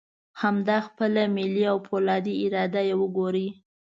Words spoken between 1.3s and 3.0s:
ملي او فولادي اراده یې